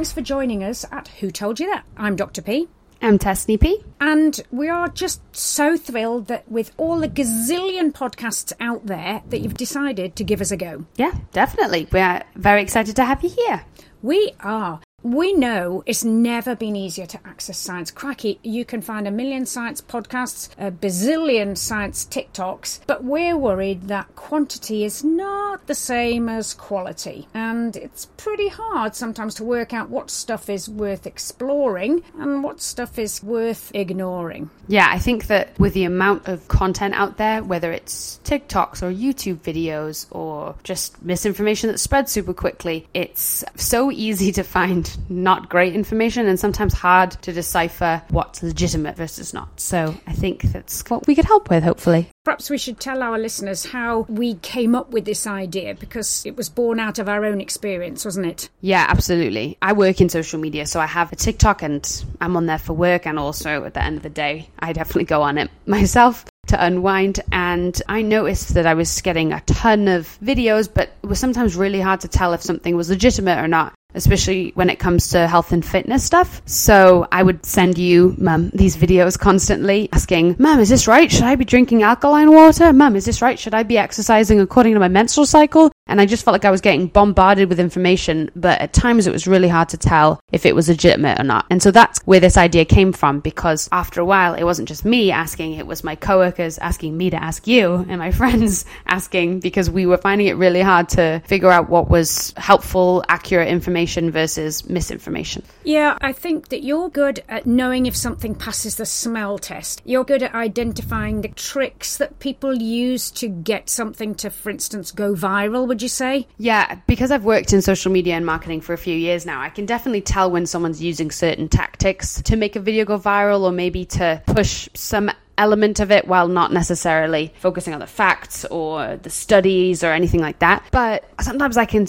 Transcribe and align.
Thanks 0.00 0.12
for 0.12 0.22
joining 0.22 0.64
us 0.64 0.86
at 0.90 1.08
Who 1.20 1.30
Told 1.30 1.60
You 1.60 1.66
That? 1.66 1.84
I'm 1.94 2.16
Dr. 2.16 2.40
P. 2.40 2.70
I'm 3.02 3.18
Tessney 3.18 3.60
P. 3.60 3.84
And 4.00 4.40
we 4.50 4.66
are 4.66 4.88
just 4.88 5.20
so 5.36 5.76
thrilled 5.76 6.28
that 6.28 6.50
with 6.50 6.72
all 6.78 7.00
the 7.00 7.06
gazillion 7.06 7.92
podcasts 7.92 8.54
out 8.60 8.86
there, 8.86 9.22
that 9.28 9.40
you've 9.40 9.58
decided 9.58 10.16
to 10.16 10.24
give 10.24 10.40
us 10.40 10.50
a 10.50 10.56
go. 10.56 10.86
Yeah, 10.96 11.12
definitely. 11.32 11.86
We're 11.92 12.22
very 12.34 12.62
excited 12.62 12.96
to 12.96 13.04
have 13.04 13.22
you 13.22 13.28
here. 13.28 13.66
We 14.00 14.32
are. 14.40 14.80
We 15.02 15.32
know 15.32 15.82
it's 15.86 16.04
never 16.04 16.54
been 16.54 16.76
easier 16.76 17.06
to 17.06 17.20
access 17.26 17.56
science. 17.56 17.90
Cracky, 17.90 18.38
you 18.42 18.66
can 18.66 18.82
find 18.82 19.08
a 19.08 19.10
million 19.10 19.46
science 19.46 19.80
podcasts, 19.80 20.50
a 20.58 20.70
bazillion 20.70 21.56
science 21.56 22.04
TikToks, 22.04 22.80
but 22.86 23.02
we're 23.02 23.36
worried 23.36 23.88
that 23.88 24.14
quantity 24.14 24.84
is 24.84 25.02
not 25.02 25.66
the 25.66 25.74
same 25.74 26.28
as 26.28 26.52
quality. 26.52 27.28
And 27.32 27.76
it's 27.76 28.06
pretty 28.18 28.48
hard 28.48 28.94
sometimes 28.94 29.34
to 29.36 29.44
work 29.44 29.72
out 29.72 29.88
what 29.88 30.10
stuff 30.10 30.50
is 30.50 30.68
worth 30.68 31.06
exploring 31.06 32.02
and 32.18 32.44
what 32.44 32.60
stuff 32.60 32.98
is 32.98 33.22
worth 33.22 33.72
ignoring. 33.74 34.50
Yeah, 34.68 34.88
I 34.90 34.98
think 34.98 35.28
that 35.28 35.58
with 35.58 35.72
the 35.72 35.84
amount 35.84 36.28
of 36.28 36.46
content 36.48 36.94
out 36.94 37.16
there, 37.16 37.42
whether 37.42 37.72
it's 37.72 38.20
TikToks 38.24 38.82
or 38.82 38.92
YouTube 38.92 39.38
videos 39.38 40.06
or 40.10 40.56
just 40.62 41.02
misinformation 41.02 41.70
that 41.70 41.78
spreads 41.78 42.12
super 42.12 42.34
quickly, 42.34 42.86
it's 42.92 43.44
so 43.56 43.90
easy 43.90 44.30
to 44.32 44.42
find 44.42 44.89
not 45.08 45.48
great 45.48 45.74
information 45.74 46.26
and 46.26 46.38
sometimes 46.38 46.74
hard 46.74 47.12
to 47.22 47.32
decipher 47.32 48.02
what's 48.10 48.42
legitimate 48.42 48.96
versus 48.96 49.34
not. 49.34 49.60
So 49.60 49.94
I 50.06 50.12
think 50.12 50.42
that's 50.42 50.82
what 50.88 51.06
we 51.06 51.14
could 51.14 51.24
help 51.24 51.50
with, 51.50 51.62
hopefully. 51.62 52.08
Perhaps 52.24 52.50
we 52.50 52.58
should 52.58 52.78
tell 52.78 53.02
our 53.02 53.18
listeners 53.18 53.66
how 53.66 54.00
we 54.08 54.34
came 54.34 54.74
up 54.74 54.90
with 54.90 55.04
this 55.04 55.26
idea 55.26 55.74
because 55.74 56.24
it 56.26 56.36
was 56.36 56.48
born 56.48 56.78
out 56.78 56.98
of 56.98 57.08
our 57.08 57.24
own 57.24 57.40
experience, 57.40 58.04
wasn't 58.04 58.26
it? 58.26 58.48
Yeah, 58.60 58.86
absolutely. 58.88 59.56
I 59.62 59.72
work 59.72 60.00
in 60.00 60.08
social 60.08 60.38
media, 60.38 60.66
so 60.66 60.80
I 60.80 60.86
have 60.86 61.12
a 61.12 61.16
TikTok 61.16 61.62
and 61.62 62.04
I'm 62.20 62.36
on 62.36 62.46
there 62.46 62.58
for 62.58 62.74
work 62.74 63.06
and 63.06 63.18
also 63.18 63.64
at 63.64 63.74
the 63.74 63.82
end 63.82 63.96
of 63.96 64.02
the 64.02 64.10
day, 64.10 64.50
I 64.58 64.72
definitely 64.72 65.04
go 65.04 65.22
on 65.22 65.38
it 65.38 65.50
myself 65.66 66.24
to 66.50 66.64
unwind 66.64 67.20
and 67.30 67.80
I 67.88 68.02
noticed 68.02 68.54
that 68.54 68.66
I 68.66 68.74
was 68.74 69.00
getting 69.02 69.32
a 69.32 69.40
ton 69.42 69.86
of 69.88 70.18
videos 70.22 70.72
but 70.72 70.90
it 71.02 71.06
was 71.06 71.20
sometimes 71.20 71.54
really 71.54 71.80
hard 71.80 72.00
to 72.00 72.08
tell 72.08 72.32
if 72.32 72.42
something 72.42 72.76
was 72.76 72.90
legitimate 72.90 73.38
or 73.38 73.46
not 73.46 73.72
especially 73.94 74.52
when 74.54 74.70
it 74.70 74.78
comes 74.78 75.08
to 75.08 75.26
health 75.26 75.52
and 75.52 75.64
fitness 75.64 76.04
stuff. 76.04 76.42
So 76.46 77.06
I 77.10 77.22
would 77.22 77.44
send 77.44 77.78
you, 77.78 78.14
Mum, 78.18 78.50
these 78.54 78.76
videos 78.76 79.18
constantly 79.18 79.88
asking, 79.92 80.36
Mum, 80.38 80.60
is 80.60 80.68
this 80.68 80.86
right? 80.86 81.10
Should 81.10 81.24
I 81.24 81.34
be 81.34 81.44
drinking 81.44 81.82
alkaline 81.82 82.32
water? 82.32 82.72
Mum, 82.72 82.96
is 82.96 83.04
this 83.04 83.22
right? 83.22 83.38
Should 83.38 83.54
I 83.54 83.62
be 83.62 83.78
exercising 83.78 84.40
according 84.40 84.74
to 84.74 84.80
my 84.80 84.88
menstrual 84.88 85.26
cycle? 85.26 85.72
And 85.86 86.00
I 86.00 86.06
just 86.06 86.24
felt 86.24 86.34
like 86.34 86.44
I 86.44 86.50
was 86.50 86.60
getting 86.60 86.86
bombarded 86.86 87.48
with 87.48 87.58
information, 87.58 88.30
but 88.36 88.60
at 88.60 88.72
times 88.72 89.06
it 89.06 89.12
was 89.12 89.26
really 89.26 89.48
hard 89.48 89.68
to 89.70 89.76
tell 89.76 90.20
if 90.30 90.46
it 90.46 90.54
was 90.54 90.68
legitimate 90.68 91.18
or 91.18 91.24
not. 91.24 91.46
And 91.50 91.60
so 91.60 91.72
that's 91.72 91.98
where 92.04 92.20
this 92.20 92.36
idea 92.36 92.64
came 92.64 92.92
from 92.92 93.18
because 93.18 93.68
after 93.72 94.00
a 94.00 94.04
while, 94.04 94.34
it 94.34 94.44
wasn't 94.44 94.68
just 94.68 94.84
me 94.84 95.10
asking, 95.10 95.54
it 95.54 95.66
was 95.66 95.82
my 95.82 95.96
coworkers 95.96 96.58
asking 96.58 96.96
me 96.96 97.10
to 97.10 97.22
ask 97.22 97.48
you 97.48 97.84
and 97.88 97.98
my 97.98 98.10
friends 98.20 98.64
asking 98.86 99.40
because 99.40 99.68
we 99.68 99.86
were 99.86 99.96
finding 99.96 100.28
it 100.28 100.36
really 100.36 100.60
hard 100.60 100.88
to 100.90 101.20
figure 101.26 101.50
out 101.50 101.68
what 101.68 101.90
was 101.90 102.32
helpful, 102.36 103.04
accurate 103.08 103.48
information 103.48 103.79
versus 103.86 104.68
misinformation. 104.68 105.42
Yeah, 105.64 105.96
I 106.00 106.12
think 106.12 106.48
that 106.48 106.62
you're 106.62 106.88
good 106.88 107.22
at 107.28 107.46
knowing 107.46 107.86
if 107.86 107.96
something 107.96 108.34
passes 108.34 108.76
the 108.76 108.86
smell 108.86 109.38
test. 109.38 109.82
You're 109.84 110.04
good 110.04 110.22
at 110.22 110.34
identifying 110.34 111.22
the 111.22 111.28
tricks 111.28 111.96
that 111.98 112.18
people 112.18 112.54
use 112.54 113.10
to 113.12 113.28
get 113.28 113.70
something 113.70 114.14
to, 114.16 114.30
for 114.30 114.50
instance, 114.50 114.90
go 114.90 115.14
viral, 115.14 115.66
would 115.68 115.82
you 115.82 115.88
say? 115.88 116.26
Yeah, 116.38 116.76
because 116.86 117.10
I've 117.10 117.24
worked 117.24 117.52
in 117.52 117.62
social 117.62 117.92
media 117.92 118.14
and 118.14 118.26
marketing 118.26 118.60
for 118.60 118.72
a 118.72 118.78
few 118.78 118.96
years 118.96 119.26
now, 119.26 119.40
I 119.40 119.48
can 119.48 119.66
definitely 119.66 120.02
tell 120.02 120.30
when 120.30 120.46
someone's 120.46 120.82
using 120.82 121.10
certain 121.10 121.48
tactics 121.48 122.22
to 122.22 122.36
make 122.36 122.56
a 122.56 122.60
video 122.60 122.84
go 122.84 122.98
viral 122.98 123.42
or 123.42 123.52
maybe 123.52 123.84
to 123.86 124.22
push 124.26 124.68
some 124.74 125.10
element 125.40 125.80
of 125.80 125.90
it 125.90 126.06
while 126.06 126.28
not 126.28 126.52
necessarily 126.52 127.32
focusing 127.38 127.72
on 127.72 127.80
the 127.80 127.86
facts 127.86 128.44
or 128.46 128.96
the 128.98 129.08
studies 129.08 129.82
or 129.82 129.90
anything 129.90 130.20
like 130.20 130.38
that. 130.40 130.62
But 130.70 131.04
sometimes 131.20 131.56
I 131.56 131.64
can 131.64 131.86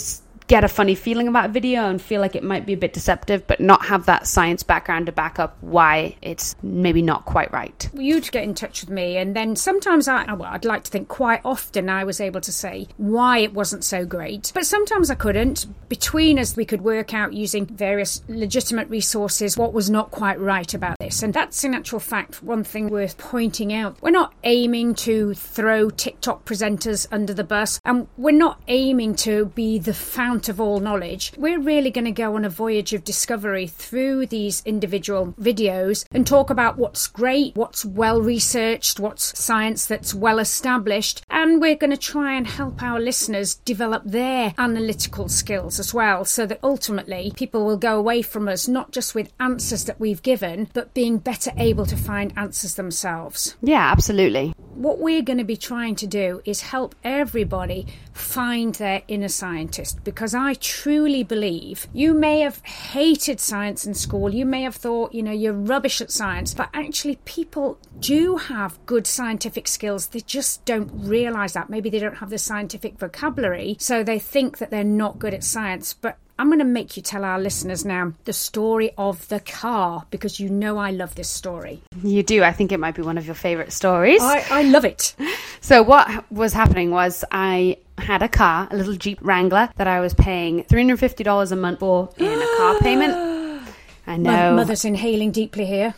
get 0.51 0.65
a 0.65 0.67
funny 0.67 0.95
feeling 0.95 1.29
about 1.29 1.45
a 1.45 1.53
video 1.53 1.89
and 1.89 2.01
feel 2.01 2.19
like 2.19 2.35
it 2.35 2.43
might 2.43 2.65
be 2.65 2.73
a 2.73 2.77
bit 2.77 2.91
deceptive, 2.91 3.47
but 3.47 3.61
not 3.61 3.85
have 3.85 4.05
that 4.05 4.27
science 4.27 4.63
background 4.63 5.05
to 5.05 5.11
back 5.13 5.39
up 5.39 5.55
why 5.61 6.13
it's 6.21 6.57
maybe 6.61 7.01
not 7.01 7.23
quite 7.23 7.49
right. 7.53 7.89
You'd 7.93 8.29
get 8.33 8.43
in 8.43 8.53
touch 8.53 8.81
with 8.81 8.89
me, 8.89 9.15
and 9.15 9.33
then 9.33 9.55
sometimes 9.55 10.09
I, 10.09 10.33
well, 10.33 10.49
I'd 10.51 10.65
like 10.65 10.83
to 10.83 10.91
think 10.91 11.07
quite 11.07 11.39
often 11.45 11.87
I 11.89 12.03
was 12.03 12.19
able 12.19 12.41
to 12.41 12.51
say 12.51 12.89
why 12.97 13.37
it 13.37 13.53
wasn't 13.53 13.85
so 13.85 14.05
great, 14.05 14.51
but 14.53 14.65
sometimes 14.65 15.09
I 15.09 15.15
couldn't. 15.15 15.67
Between 15.87 16.37
us, 16.37 16.57
we 16.57 16.65
could 16.65 16.81
work 16.81 17.13
out 17.13 17.31
using 17.31 17.65
various 17.65 18.21
legitimate 18.27 18.89
resources 18.89 19.57
what 19.57 19.71
was 19.71 19.89
not 19.89 20.11
quite 20.11 20.37
right 20.37 20.73
about 20.73 20.97
this. 21.11 21.23
And 21.23 21.33
that's 21.33 21.63
in 21.63 21.73
actual 21.73 21.99
fact 21.99 22.41
one 22.41 22.63
thing 22.63 22.89
worth 22.89 23.17
pointing 23.17 23.73
out. 23.73 23.97
We're 24.01 24.11
not 24.11 24.33
aiming 24.43 24.95
to 24.95 25.33
throw 25.33 25.89
TikTok 25.89 26.45
presenters 26.45 27.07
under 27.11 27.33
the 27.33 27.43
bus, 27.43 27.79
and 27.85 28.07
we're 28.17 28.31
not 28.31 28.61
aiming 28.67 29.15
to 29.15 29.45
be 29.47 29.77
the 29.77 29.93
fount 29.93 30.49
of 30.49 30.59
all 30.59 30.79
knowledge. 30.79 31.33
We're 31.37 31.59
really 31.59 31.91
going 31.91 32.05
to 32.05 32.11
go 32.11 32.35
on 32.35 32.45
a 32.45 32.49
voyage 32.49 32.93
of 32.93 33.03
discovery 33.03 33.67
through 33.67 34.27
these 34.27 34.61
individual 34.65 35.33
videos 35.39 36.05
and 36.11 36.25
talk 36.25 36.49
about 36.49 36.77
what's 36.77 37.07
great, 37.07 37.55
what's 37.55 37.85
well 37.85 38.21
researched, 38.21 38.99
what's 38.99 39.37
science 39.39 39.85
that's 39.85 40.13
well 40.13 40.39
established, 40.39 41.23
and 41.29 41.61
we're 41.61 41.75
going 41.75 41.91
to 41.91 41.97
try 41.97 42.33
and 42.33 42.47
help 42.47 42.81
our 42.81 42.99
listeners 42.99 43.55
develop 43.55 44.03
their 44.05 44.53
analytical 44.57 45.27
skills 45.27 45.79
as 45.79 45.93
well 45.93 46.23
so 46.23 46.45
that 46.45 46.59
ultimately 46.63 47.31
people 47.35 47.65
will 47.65 47.77
go 47.77 47.97
away 47.97 48.21
from 48.21 48.47
us 48.47 48.67
not 48.67 48.91
just 48.91 49.13
with 49.13 49.31
answers 49.39 49.85
that 49.85 49.99
we've 49.99 50.21
given, 50.21 50.69
but 50.73 50.93
being 51.01 51.17
better 51.17 51.51
able 51.57 51.83
to 51.83 51.97
find 51.97 52.31
answers 52.37 52.75
themselves. 52.75 53.55
Yeah, 53.63 53.91
absolutely. 53.91 54.53
What 54.75 54.99
we're 54.99 55.23
going 55.23 55.39
to 55.39 55.43
be 55.43 55.57
trying 55.57 55.95
to 55.95 56.05
do 56.05 56.43
is 56.45 56.61
help 56.61 56.93
everybody 57.03 57.87
find 58.13 58.75
their 58.75 59.01
inner 59.07 59.27
scientist 59.27 60.03
because 60.03 60.35
I 60.35 60.53
truly 60.53 61.23
believe 61.23 61.87
you 61.91 62.13
may 62.13 62.41
have 62.41 62.63
hated 62.63 63.39
science 63.39 63.83
in 63.83 63.95
school, 63.95 64.31
you 64.31 64.45
may 64.45 64.61
have 64.61 64.75
thought, 64.75 65.11
you 65.11 65.23
know, 65.23 65.31
you're 65.31 65.53
rubbish 65.53 66.01
at 66.01 66.11
science, 66.11 66.53
but 66.53 66.69
actually 66.71 67.15
people 67.25 67.79
do 67.99 68.37
have 68.37 68.77
good 68.85 69.07
scientific 69.07 69.67
skills. 69.67 70.05
They 70.05 70.19
just 70.19 70.65
don't 70.65 70.91
realize 70.93 71.53
that. 71.53 71.71
Maybe 71.71 71.89
they 71.89 71.99
don't 71.99 72.17
have 72.17 72.29
the 72.29 72.37
scientific 72.37 72.99
vocabulary, 72.99 73.75
so 73.79 74.03
they 74.03 74.19
think 74.19 74.59
that 74.59 74.69
they're 74.69 74.83
not 74.83 75.17
good 75.17 75.33
at 75.33 75.43
science. 75.43 75.95
But 75.95 76.19
I'm 76.41 76.47
going 76.47 76.57
to 76.57 76.65
make 76.65 76.97
you 76.97 77.03
tell 77.03 77.23
our 77.23 77.39
listeners 77.39 77.85
now 77.85 78.13
the 78.25 78.33
story 78.33 78.89
of 78.97 79.27
the 79.27 79.39
car 79.39 80.07
because 80.09 80.39
you 80.39 80.49
know 80.49 80.79
I 80.79 80.89
love 80.89 81.13
this 81.13 81.29
story. 81.29 81.83
You 82.01 82.23
do. 82.23 82.43
I 82.43 82.51
think 82.51 82.71
it 82.71 82.79
might 82.79 82.95
be 82.95 83.03
one 83.03 83.19
of 83.19 83.27
your 83.27 83.35
favorite 83.35 83.71
stories. 83.71 84.23
I, 84.23 84.43
I 84.49 84.63
love 84.63 84.83
it. 84.83 85.15
So, 85.63 85.83
what 85.83 86.25
was 86.31 86.53
happening 86.53 86.89
was 86.89 87.23
I 87.31 87.77
had 87.99 88.23
a 88.23 88.27
car, 88.27 88.67
a 88.71 88.75
little 88.75 88.95
Jeep 88.95 89.19
Wrangler, 89.21 89.69
that 89.75 89.85
I 89.85 89.99
was 89.99 90.15
paying 90.15 90.63
$350 90.63 91.51
a 91.51 91.55
month 91.55 91.79
for 91.79 92.09
in 92.17 92.25
a 92.25 92.57
car 92.57 92.79
payment. 92.79 93.13
I 94.07 94.17
know. 94.17 94.55
Mother's 94.55 94.83
inhaling 94.83 95.29
deeply 95.29 95.67
here. 95.67 95.93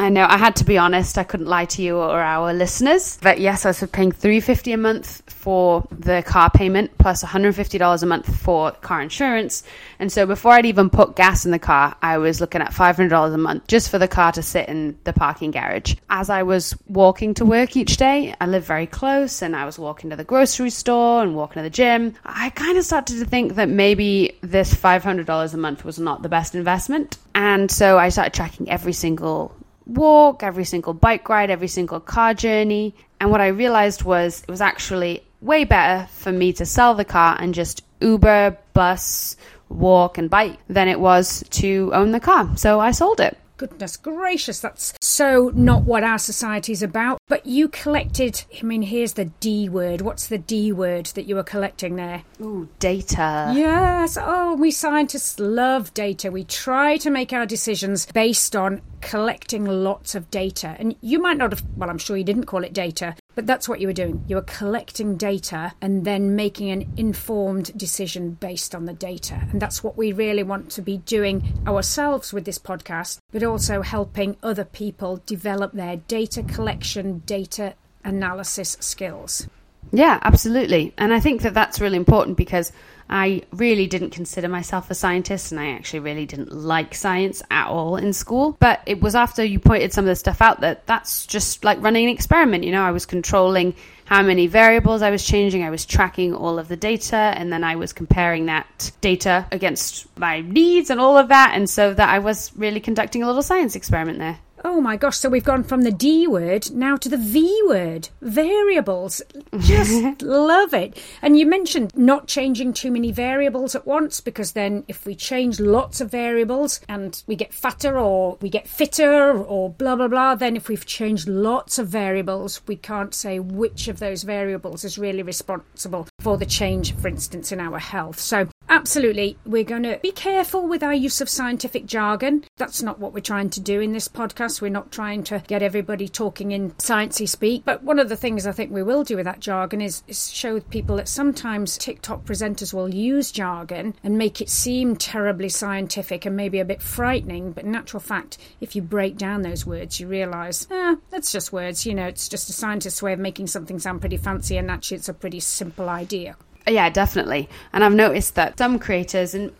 I 0.00 0.10
know. 0.10 0.24
I 0.28 0.38
had 0.38 0.54
to 0.56 0.64
be 0.64 0.78
honest. 0.78 1.18
I 1.18 1.24
couldn't 1.24 1.46
lie 1.46 1.64
to 1.64 1.82
you 1.82 1.96
or 1.96 2.20
our 2.20 2.54
listeners. 2.54 3.18
But 3.20 3.40
yes, 3.40 3.66
I 3.66 3.70
was 3.70 3.84
paying 3.90 4.12
three 4.12 4.38
fifty 4.38 4.72
a 4.72 4.76
month 4.76 5.22
for 5.28 5.88
the 5.90 6.22
car 6.24 6.50
payment 6.50 6.96
plus 6.98 7.24
one 7.24 7.30
hundred 7.32 7.56
fifty 7.56 7.78
dollars 7.78 8.04
a 8.04 8.06
month 8.06 8.32
for 8.38 8.70
car 8.70 9.02
insurance. 9.02 9.64
And 9.98 10.12
so 10.12 10.24
before 10.24 10.52
I'd 10.52 10.66
even 10.66 10.88
put 10.88 11.16
gas 11.16 11.44
in 11.44 11.50
the 11.50 11.58
car, 11.58 11.96
I 12.00 12.18
was 12.18 12.40
looking 12.40 12.60
at 12.60 12.72
five 12.72 12.94
hundred 12.94 13.08
dollars 13.08 13.34
a 13.34 13.38
month 13.38 13.66
just 13.66 13.90
for 13.90 13.98
the 13.98 14.06
car 14.06 14.30
to 14.32 14.42
sit 14.42 14.68
in 14.68 14.96
the 15.02 15.12
parking 15.12 15.50
garage. 15.50 15.96
As 16.08 16.30
I 16.30 16.44
was 16.44 16.76
walking 16.86 17.34
to 17.34 17.44
work 17.44 17.76
each 17.76 17.96
day, 17.96 18.36
I 18.40 18.46
live 18.46 18.64
very 18.64 18.86
close, 18.86 19.42
and 19.42 19.56
I 19.56 19.64
was 19.64 19.80
walking 19.80 20.10
to 20.10 20.16
the 20.16 20.22
grocery 20.22 20.70
store 20.70 21.22
and 21.22 21.34
walking 21.34 21.60
to 21.60 21.62
the 21.62 21.70
gym. 21.70 22.14
I 22.24 22.50
kind 22.50 22.78
of 22.78 22.84
started 22.84 23.18
to 23.18 23.24
think 23.24 23.56
that 23.56 23.68
maybe 23.68 24.38
this 24.42 24.72
five 24.74 25.02
hundred 25.02 25.26
dollars 25.26 25.54
a 25.54 25.58
month 25.58 25.84
was 25.84 25.98
not 25.98 26.22
the 26.22 26.28
best 26.28 26.54
investment. 26.54 27.18
And 27.34 27.68
so 27.68 27.98
I 27.98 28.10
started 28.10 28.32
tracking 28.34 28.70
every 28.70 28.92
single 28.92 29.54
walk, 29.88 30.42
every 30.42 30.64
single 30.64 30.94
bike 30.94 31.28
ride, 31.28 31.50
every 31.50 31.68
single 31.68 31.98
car 31.98 32.34
journey. 32.34 32.94
And 33.20 33.30
what 33.30 33.40
I 33.40 33.48
realized 33.48 34.02
was 34.02 34.42
it 34.42 34.50
was 34.50 34.60
actually 34.60 35.22
way 35.40 35.64
better 35.64 36.06
for 36.12 36.30
me 36.30 36.52
to 36.54 36.66
sell 36.66 36.94
the 36.94 37.04
car 37.04 37.36
and 37.40 37.54
just 37.54 37.82
Uber, 38.00 38.56
bus, 38.74 39.36
walk, 39.68 40.18
and 40.18 40.30
bike 40.30 40.58
than 40.68 40.88
it 40.88 41.00
was 41.00 41.42
to 41.50 41.90
own 41.94 42.12
the 42.12 42.20
car. 42.20 42.56
So 42.56 42.78
I 42.78 42.92
sold 42.92 43.20
it. 43.20 43.36
Goodness 43.58 43.96
gracious, 43.96 44.60
that's 44.60 44.94
so 45.00 45.50
not 45.52 45.82
what 45.82 46.04
our 46.04 46.18
society 46.18 46.72
is 46.72 46.80
about. 46.80 47.18
But 47.26 47.44
you 47.44 47.66
collected, 47.68 48.44
I 48.56 48.62
mean, 48.62 48.82
here's 48.82 49.14
the 49.14 49.24
D 49.24 49.68
word. 49.68 50.00
What's 50.00 50.28
the 50.28 50.38
D 50.38 50.70
word 50.70 51.06
that 51.06 51.24
you 51.24 51.34
were 51.34 51.42
collecting 51.42 51.96
there? 51.96 52.22
Ooh, 52.40 52.68
data. 52.78 53.52
Yes. 53.52 54.16
Oh, 54.20 54.54
we 54.54 54.70
scientists 54.70 55.40
love 55.40 55.92
data. 55.92 56.30
We 56.30 56.44
try 56.44 56.98
to 56.98 57.10
make 57.10 57.32
our 57.32 57.46
decisions 57.46 58.06
based 58.06 58.54
on 58.54 58.80
collecting 59.00 59.64
lots 59.64 60.14
of 60.14 60.30
data. 60.30 60.76
And 60.78 60.94
you 61.00 61.18
might 61.18 61.36
not 61.36 61.50
have, 61.50 61.64
well, 61.76 61.90
I'm 61.90 61.98
sure 61.98 62.16
you 62.16 62.22
didn't 62.22 62.46
call 62.46 62.62
it 62.62 62.72
data, 62.72 63.16
But 63.38 63.46
that's 63.46 63.68
what 63.68 63.80
you 63.80 63.86
were 63.86 63.92
doing. 63.92 64.24
You 64.26 64.34
were 64.34 64.42
collecting 64.42 65.16
data 65.16 65.72
and 65.80 66.04
then 66.04 66.34
making 66.34 66.70
an 66.70 66.92
informed 66.96 67.78
decision 67.78 68.32
based 68.32 68.74
on 68.74 68.86
the 68.86 68.92
data. 68.92 69.46
And 69.52 69.62
that's 69.62 69.80
what 69.80 69.96
we 69.96 70.10
really 70.10 70.42
want 70.42 70.72
to 70.72 70.82
be 70.82 70.96
doing 70.96 71.56
ourselves 71.64 72.32
with 72.32 72.46
this 72.46 72.58
podcast, 72.58 73.18
but 73.30 73.44
also 73.44 73.82
helping 73.82 74.36
other 74.42 74.64
people 74.64 75.22
develop 75.24 75.70
their 75.70 75.98
data 75.98 76.42
collection, 76.42 77.22
data 77.26 77.74
analysis 78.02 78.76
skills. 78.80 79.46
Yeah, 79.92 80.18
absolutely. 80.22 80.92
And 80.98 81.14
I 81.14 81.20
think 81.20 81.42
that 81.42 81.54
that's 81.54 81.80
really 81.80 81.96
important 81.96 82.36
because 82.36 82.72
I 83.10 83.42
really 83.52 83.86
didn't 83.86 84.10
consider 84.10 84.48
myself 84.48 84.90
a 84.90 84.94
scientist 84.94 85.52
and 85.52 85.60
I 85.60 85.70
actually 85.70 86.00
really 86.00 86.26
didn't 86.26 86.52
like 86.52 86.94
science 86.94 87.42
at 87.50 87.68
all 87.68 87.96
in 87.96 88.12
school. 88.12 88.56
But 88.60 88.82
it 88.86 89.00
was 89.00 89.14
after 89.14 89.42
you 89.44 89.58
pointed 89.58 89.92
some 89.92 90.04
of 90.04 90.08
the 90.08 90.16
stuff 90.16 90.42
out 90.42 90.60
that 90.60 90.86
that's 90.86 91.26
just 91.26 91.64
like 91.64 91.80
running 91.82 92.04
an 92.04 92.10
experiment. 92.10 92.64
You 92.64 92.72
know, 92.72 92.82
I 92.82 92.90
was 92.90 93.06
controlling 93.06 93.74
how 94.04 94.22
many 94.22 94.46
variables 94.46 95.02
I 95.02 95.10
was 95.10 95.24
changing, 95.24 95.62
I 95.62 95.70
was 95.70 95.84
tracking 95.84 96.34
all 96.34 96.58
of 96.58 96.68
the 96.68 96.76
data, 96.76 97.16
and 97.16 97.52
then 97.52 97.62
I 97.62 97.76
was 97.76 97.92
comparing 97.92 98.46
that 98.46 98.90
data 99.02 99.46
against 99.52 100.06
my 100.18 100.40
needs 100.40 100.88
and 100.88 100.98
all 100.98 101.18
of 101.18 101.28
that. 101.28 101.52
And 101.54 101.68
so 101.68 101.92
that 101.92 102.08
I 102.08 102.18
was 102.18 102.50
really 102.56 102.80
conducting 102.80 103.22
a 103.22 103.26
little 103.26 103.42
science 103.42 103.76
experiment 103.76 104.18
there. 104.18 104.38
Oh 104.70 104.82
my 104.82 104.98
gosh, 104.98 105.16
so 105.16 105.30
we've 105.30 105.42
gone 105.42 105.64
from 105.64 105.80
the 105.80 105.90
D 105.90 106.26
word 106.26 106.70
now 106.72 106.98
to 106.98 107.08
the 107.08 107.16
V 107.16 107.62
word. 107.66 108.10
Variables. 108.20 109.22
Just 109.60 110.20
love 110.22 110.74
it. 110.74 111.02
And 111.22 111.38
you 111.38 111.46
mentioned 111.46 111.96
not 111.96 112.26
changing 112.26 112.74
too 112.74 112.90
many 112.90 113.10
variables 113.10 113.74
at 113.74 113.86
once 113.86 114.20
because 114.20 114.52
then 114.52 114.84
if 114.86 115.06
we 115.06 115.14
change 115.14 115.58
lots 115.58 116.02
of 116.02 116.10
variables 116.10 116.82
and 116.86 117.22
we 117.26 117.34
get 117.34 117.54
fatter 117.54 117.98
or 117.98 118.36
we 118.42 118.50
get 118.50 118.68
fitter 118.68 119.42
or 119.42 119.70
blah 119.70 119.96
blah 119.96 120.06
blah, 120.06 120.34
then 120.34 120.54
if 120.54 120.68
we've 120.68 120.84
changed 120.84 121.28
lots 121.28 121.78
of 121.78 121.88
variables, 121.88 122.60
we 122.66 122.76
can't 122.76 123.14
say 123.14 123.38
which 123.38 123.88
of 123.88 124.00
those 124.00 124.22
variables 124.22 124.84
is 124.84 124.98
really 124.98 125.22
responsible 125.22 126.06
for 126.20 126.36
the 126.36 126.44
change, 126.44 126.94
for 126.96 127.08
instance, 127.08 127.52
in 127.52 127.58
our 127.58 127.78
health. 127.78 128.20
So 128.20 128.48
Absolutely. 128.70 129.38
We're 129.46 129.64
going 129.64 129.84
to 129.84 129.98
be 130.02 130.12
careful 130.12 130.68
with 130.68 130.82
our 130.82 130.92
use 130.92 131.20
of 131.20 131.28
scientific 131.28 131.86
jargon. 131.86 132.44
That's 132.58 132.82
not 132.82 132.98
what 132.98 133.14
we're 133.14 133.20
trying 133.20 133.48
to 133.50 133.60
do 133.60 133.80
in 133.80 133.92
this 133.92 134.08
podcast. 134.08 134.60
We're 134.60 134.68
not 134.68 134.92
trying 134.92 135.24
to 135.24 135.42
get 135.46 135.62
everybody 135.62 136.06
talking 136.06 136.52
in 136.52 136.72
sciencey 136.72 137.28
speak. 137.28 137.64
But 137.64 137.82
one 137.82 137.98
of 137.98 138.10
the 138.10 138.16
things 138.16 138.46
I 138.46 138.52
think 138.52 138.70
we 138.70 138.82
will 138.82 139.04
do 139.04 139.16
with 139.16 139.24
that 139.24 139.40
jargon 139.40 139.80
is, 139.80 140.02
is 140.06 140.30
show 140.30 140.60
people 140.60 140.96
that 140.96 141.08
sometimes 141.08 141.78
TikTok 141.78 142.24
presenters 142.24 142.74
will 142.74 142.94
use 142.94 143.32
jargon 143.32 143.94
and 144.04 144.18
make 144.18 144.40
it 144.40 144.50
seem 144.50 144.96
terribly 144.96 145.48
scientific 145.48 146.26
and 146.26 146.36
maybe 146.36 146.60
a 146.60 146.64
bit 146.64 146.82
frightening. 146.82 147.52
But 147.52 147.64
in 147.64 147.74
actual 147.74 148.00
fact, 148.00 148.36
if 148.60 148.76
you 148.76 148.82
break 148.82 149.16
down 149.16 149.42
those 149.42 149.64
words, 149.64 149.98
you 149.98 150.08
realise, 150.08 150.66
ah, 150.70 150.96
that's 151.10 151.32
just 151.32 151.52
words. 151.52 151.86
You 151.86 151.94
know, 151.94 152.06
it's 152.06 152.28
just 152.28 152.50
a 152.50 152.52
scientist's 152.52 153.02
way 153.02 153.14
of 153.14 153.18
making 153.18 153.46
something 153.46 153.78
sound 153.78 154.00
pretty 154.00 154.18
fancy, 154.18 154.58
and 154.58 154.70
actually, 154.70 154.98
it's 154.98 155.08
a 155.08 155.14
pretty 155.14 155.40
simple 155.40 155.88
idea. 155.88 156.36
Yeah, 156.68 156.90
definitely. 156.90 157.48
And 157.72 157.82
I've 157.82 157.94
noticed 157.94 158.34
that 158.36 158.58
some 158.58 158.78
creators, 158.78 159.34
and 159.34 159.52